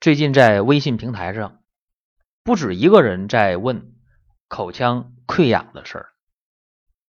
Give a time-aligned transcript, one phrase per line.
[0.00, 1.58] 最近在微信平台上，
[2.42, 3.92] 不止一个人在问
[4.48, 6.12] 口腔溃疡的事儿，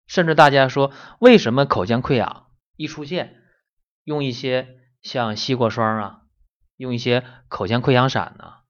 [0.08, 0.90] 甚至大家说，
[1.20, 3.36] 为什么口腔溃疡一出现，
[4.02, 6.20] 用一些像西瓜霜啊，
[6.76, 8.62] 用一些口腔溃疡散呐，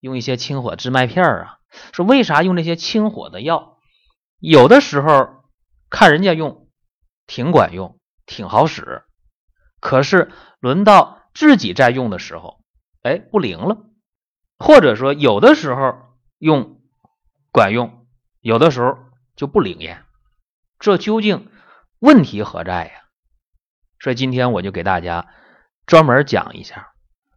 [0.00, 1.60] 用一些清火治脉片啊，
[1.92, 3.78] 说为啥用那些清火的药，
[4.40, 5.44] 有的时候
[5.88, 6.68] 看人家用
[7.28, 9.04] 挺管用，挺好使，
[9.78, 12.60] 可是轮到自己在用的时候。
[13.02, 13.86] 哎，不灵了，
[14.58, 16.80] 或者说有的时候用
[17.50, 18.06] 管用，
[18.40, 18.96] 有的时候
[19.36, 20.04] 就不灵验，
[20.78, 21.50] 这究竟
[21.98, 22.92] 问题何在呀？
[23.98, 25.28] 所以今天我就给大家
[25.86, 26.92] 专门讲一下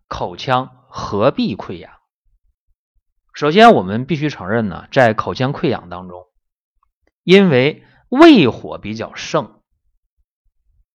[0.08, 1.91] 口腔何必溃疡。
[3.34, 6.27] 首先，我们必须承认呢，在口腔溃疡当中，
[7.23, 9.61] 因为胃火比较盛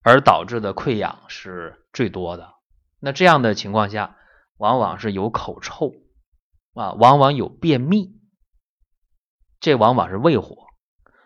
[0.03, 2.55] 而导致的溃疡是最多的。
[2.99, 4.17] 那这样的情况下，
[4.61, 5.95] 往往是有口臭
[6.75, 8.21] 啊，往往有便秘，
[9.59, 10.67] 这往往是胃火。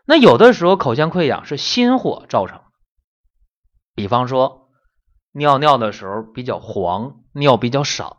[0.04, 2.62] 那有的时候口腔溃疡是心火造成，
[3.96, 4.70] 比方说
[5.32, 8.16] 尿尿的时候比较黄，尿比较少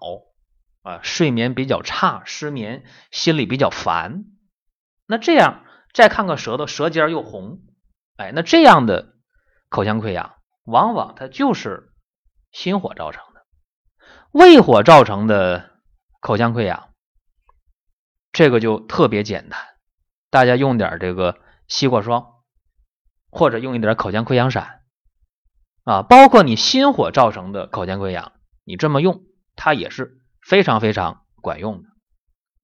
[0.82, 4.26] 啊，睡眠比较差，失眠，心里比较烦。
[5.08, 5.64] 那这样
[5.94, 7.62] 再看看舌头，舌尖又红，
[8.18, 9.14] 哎，那这样的
[9.70, 10.36] 口腔溃疡，
[10.66, 11.94] 往往它就是
[12.52, 13.24] 心火造成。
[14.36, 15.72] 胃火造成的
[16.20, 16.90] 口腔溃疡，
[18.34, 19.58] 这个就特别简单，
[20.30, 22.34] 大家用点这个西瓜霜，
[23.30, 24.82] 或者用一点口腔溃疡散
[25.86, 28.34] 啊，包括你心火造成的口腔溃疡，
[28.66, 29.24] 你这么用，
[29.56, 31.88] 它也是非常非常管用的。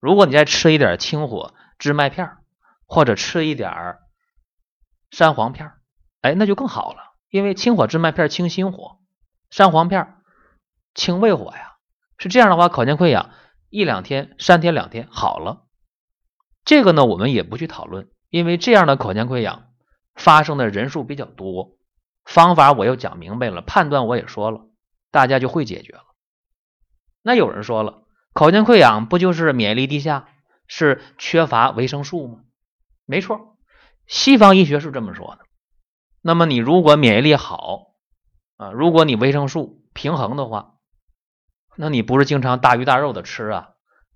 [0.02, 2.32] 如果你再吃一点清火治脉片，
[2.86, 3.72] 或者吃一点
[5.10, 5.72] 山黄片，
[6.20, 9.00] 哎，那就更好了，因为清火治脉片清心火，
[9.50, 10.18] 山黄片。
[10.94, 11.78] 清胃火呀，
[12.18, 13.32] 是这样的话，口腔溃疡
[13.70, 15.66] 一两天、三天两天好了。
[16.66, 19.70] 这个呢，我们也不去讨论，因为这样的口腔溃疡
[20.16, 21.78] 发生的人数比较多。
[22.24, 24.68] 方法我又讲明白了，判断我也说了，
[25.10, 26.04] 大家就会解决了。
[27.24, 28.04] 那有人说了，
[28.34, 30.28] 口腔溃疡不就是免疫力低下，
[30.68, 32.40] 是缺乏维生素吗？
[33.06, 33.58] 没错，
[34.06, 35.46] 西方医学是这么说的。
[36.22, 37.94] 那么你如果免疫力好
[38.58, 40.71] 啊，如果你维生素平衡的话，
[41.78, 43.70] 那你不是经常大鱼大肉的吃啊？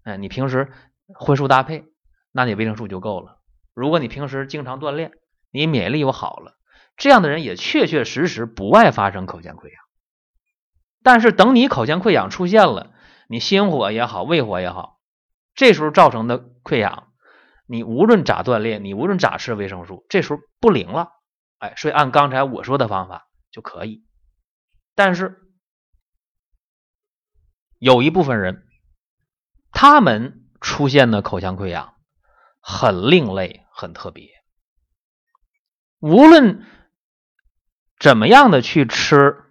[0.03, 0.71] 哎，你平时
[1.15, 1.85] 荤素搭配，
[2.31, 3.39] 那你维生素就够了。
[3.73, 5.13] 如果你平时经常锻炼，
[5.51, 6.57] 你免疫力又好了，
[6.97, 9.81] 这样的人也确确实实不爱发生口腔溃疡。
[11.01, 12.91] 但是等你口腔溃疡出现了，
[13.27, 14.99] 你心火也好，胃火也好，
[15.55, 17.07] 这时候造成的溃疡，
[17.65, 21.09] 你无论咋锻炼，你无论咋吃维生素，这时候不灵了。
[21.59, 24.03] 哎，所以按刚才我说的方法就可以。
[24.93, 25.41] 但是。
[27.77, 28.63] 有一部分人，
[29.71, 31.93] 他们出现的口腔溃疡
[32.59, 34.29] 很另类、很特别。
[35.99, 36.65] 无论
[37.99, 39.43] 怎么样的去吃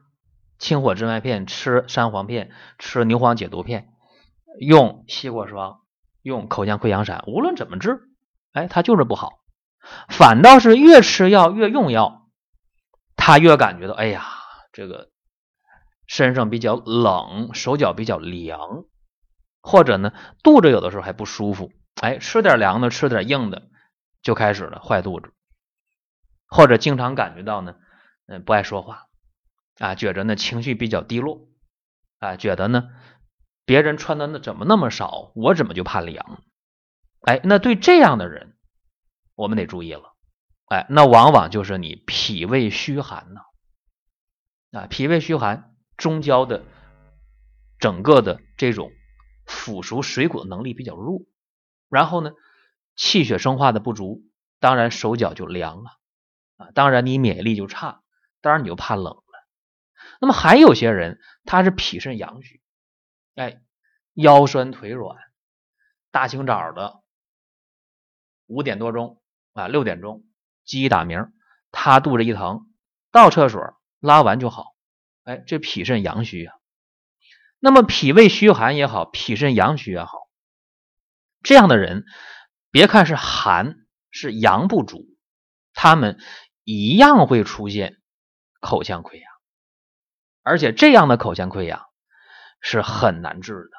[0.59, 3.89] 清火治脉片、吃山黄片、吃牛黄解毒片、
[4.61, 5.81] 用西瓜霜、
[6.23, 8.01] 用口腔溃疡散，无论怎么治，
[8.53, 9.33] 哎，他就是不好。
[10.09, 12.29] 反倒是越吃药、越用药，
[13.17, 14.27] 他越感觉到，哎呀，
[14.73, 15.11] 这个。
[16.07, 18.85] 身上比较冷，手脚比较凉，
[19.63, 23.69] 或者呢，肚子有的时候还不舒服，哎，吃点凉的，吃点硬的，
[24.23, 25.33] 就开始了坏肚子，
[26.47, 27.77] 或者经常感觉到呢，
[28.27, 29.07] 嗯，不爱说话，
[29.79, 31.49] 啊，觉着呢情绪比较低落，
[32.19, 32.91] 啊，觉得呢
[33.65, 36.43] 别人穿的那怎么那么少，我怎么就怕凉？
[37.23, 38.57] 哎，那对这样的人，
[39.35, 40.15] 我们得注意了，
[40.67, 43.41] 哎，那往往就是你脾胃虚寒呢，
[44.79, 45.74] 啊，脾胃虚寒。
[45.97, 46.65] 中焦的
[47.79, 48.93] 整个的这种
[49.47, 51.23] 腐熟水谷的能力比较弱，
[51.89, 52.33] 然后呢，
[52.97, 54.23] 气血生化的不足，
[54.59, 55.91] 当然手脚就凉了
[56.57, 58.03] 啊，当然你免疫力就差，
[58.41, 59.23] 当然你就怕冷了。
[60.21, 62.63] 那么还有些人他是脾肾阳虚，
[63.35, 63.61] 哎，
[64.15, 65.17] 腰酸腿软，
[66.11, 67.03] 大清早的
[68.47, 69.21] 五点多钟
[69.53, 70.25] 啊，六点钟
[70.65, 71.33] 鸡打鸣，
[71.71, 72.73] 他肚子一疼，
[73.11, 73.61] 到厕所
[74.01, 74.74] 拉完就好。
[75.25, 76.55] 哎，这脾肾阳虚啊，
[77.59, 80.29] 那么脾胃虚寒也好，脾肾阳虚也好，
[81.43, 82.05] 这样的人，
[82.71, 85.07] 别看是寒，是阳不足，
[85.73, 86.19] 他们
[86.63, 88.01] 一样会出现
[88.61, 89.31] 口腔溃疡，
[90.43, 91.87] 而且这样的口腔溃疡
[92.61, 93.71] 是很难治的。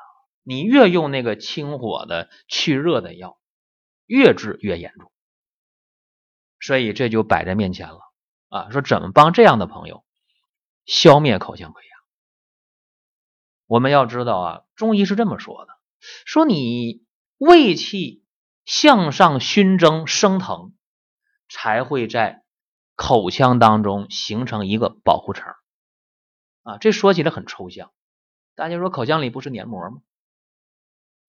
[0.42, 3.40] 你越用那个清火的去热的药，
[4.06, 5.12] 越治越严重，
[6.60, 8.00] 所以这就摆在面前了
[8.50, 8.70] 啊！
[8.72, 10.04] 说怎么帮这样的朋友？
[10.86, 12.00] 消灭口腔溃疡。
[13.66, 15.74] 我们要知道啊，中医是这么说的：
[16.26, 17.04] 说你
[17.38, 18.24] 胃气
[18.64, 20.76] 向上熏蒸升腾，
[21.50, 22.44] 才会在
[22.96, 25.54] 口腔当中形成一个保护层
[26.64, 26.78] 啊。
[26.78, 27.92] 这说起来很抽象，
[28.54, 30.02] 大家说口腔里不是黏膜吗？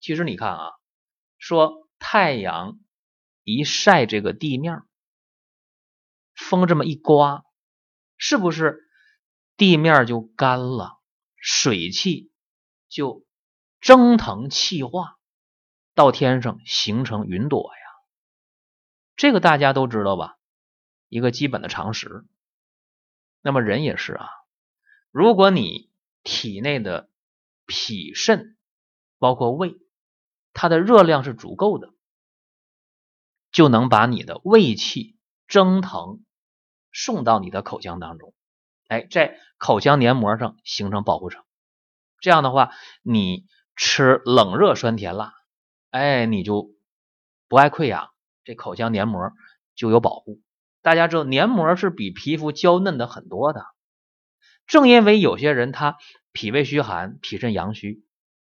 [0.01, 0.71] 其实你看啊，
[1.37, 2.79] 说太阳
[3.43, 4.83] 一晒这个地面，
[6.35, 7.45] 风这么一刮，
[8.17, 8.84] 是不是
[9.57, 10.99] 地面就干了？
[11.37, 12.31] 水汽
[12.89, 13.23] 就
[13.79, 15.17] 蒸腾气化，
[15.93, 17.81] 到天上形成云朵呀。
[19.15, 20.37] 这个大家都知道吧？
[21.07, 22.25] 一个基本的常识。
[23.41, 24.29] 那么人也是啊，
[25.11, 25.91] 如果你
[26.23, 27.09] 体内的
[27.67, 28.57] 脾肾
[29.19, 29.77] 包括胃，
[30.51, 31.93] 它的热量是足够的，
[33.51, 35.15] 就能把你的胃气
[35.47, 36.25] 蒸腾
[36.91, 38.33] 送到你的口腔当中。
[38.87, 41.43] 哎，在口腔黏膜上形成保护层，
[42.19, 42.71] 这样的话，
[43.01, 45.33] 你吃冷热酸甜辣，
[45.89, 46.69] 哎，你就
[47.47, 48.09] 不爱溃疡，
[48.43, 49.31] 这口腔黏膜
[49.75, 50.39] 就有保护。
[50.83, 53.65] 大家知道，黏膜是比皮肤娇嫩的很多的。
[54.67, 55.97] 正因为有些人他
[56.31, 58.03] 脾胃虚寒、脾肾阳虚，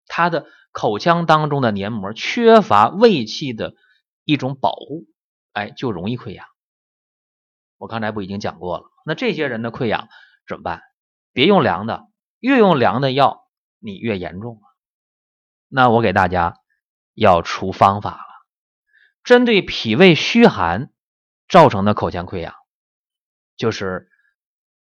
[0.07, 3.75] 他的口腔当中的黏膜缺乏胃气的
[4.25, 5.07] 一种保护，
[5.53, 6.47] 哎，就容易溃疡。
[7.79, 8.85] 我刚才不已经讲过了？
[9.07, 10.09] 那这些人的溃疡。
[10.47, 10.83] 怎么办？
[11.33, 12.09] 别用凉的，
[12.39, 13.49] 越用凉的药，
[13.79, 14.65] 你越严重啊。
[15.69, 16.61] 那我给大家
[17.13, 18.47] 要出方法了，
[19.25, 20.93] 针对脾胃虚寒
[21.49, 22.55] 造成的口腔溃疡，
[23.57, 24.09] 就是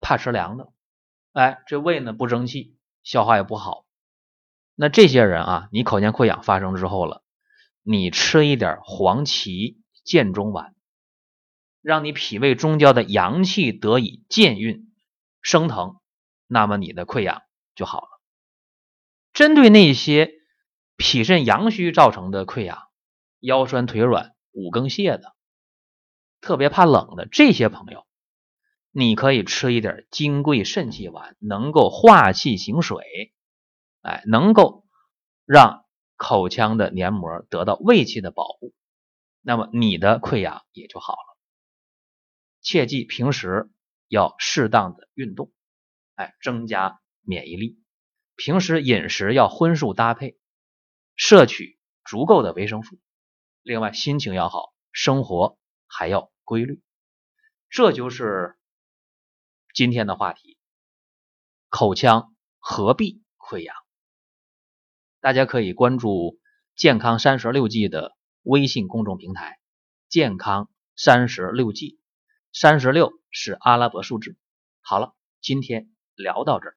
[0.00, 0.72] 怕吃凉的，
[1.32, 3.84] 哎，这胃呢不争气，消化也不好。
[4.74, 7.22] 那这些人啊，你口腔溃疡发生之后了，
[7.82, 10.74] 你吃一点黄芪健中丸，
[11.82, 14.89] 让你脾胃中焦的阳气得以健运。
[15.42, 16.00] 生疼，
[16.46, 17.42] 那么你的溃疡
[17.74, 18.08] 就好了。
[19.32, 20.32] 针对那些
[20.96, 22.88] 脾肾阳虚造成的溃疡，
[23.38, 25.34] 腰酸腿软、五更泻的，
[26.40, 28.06] 特别怕冷的这些朋友，
[28.90, 33.32] 你可以吃一点金匮肾气丸，能够化气行水，
[34.02, 34.84] 哎，能够
[35.46, 35.86] 让
[36.16, 38.74] 口腔的黏膜得到胃气的保护，
[39.40, 41.38] 那么你的溃疡也就好了。
[42.60, 43.70] 切记平时。
[44.10, 45.52] 要适当的运动，
[46.16, 47.78] 哎，增加免疫力。
[48.34, 50.36] 平时饮食要荤素搭配，
[51.14, 52.98] 摄取足够的维生素。
[53.62, 56.82] 另外，心情要好，生活还要规律。
[57.68, 58.58] 这就是
[59.74, 60.58] 今天的话题：
[61.68, 63.76] 口腔何必溃疡？
[65.20, 66.40] 大家可以关注
[66.74, 69.60] “健康三十六计”的微信公众平台
[70.10, 71.99] ，“健康三十六计”，
[72.52, 73.12] 三十六。
[73.32, 74.36] 是阿拉伯数字。
[74.80, 76.76] 好了，今天聊到这儿。